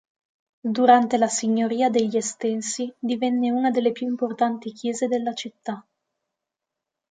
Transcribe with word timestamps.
Durante 0.77 1.15
la 1.19 1.27
signoria 1.27 1.91
degli 1.91 2.17
Estensi 2.17 2.91
divenne 2.97 3.51
una 3.51 3.69
delle 3.69 3.91
più 3.91 4.07
importanti 4.07 4.71
chiese 4.71 5.05
della 5.07 5.33
città. 5.35 5.85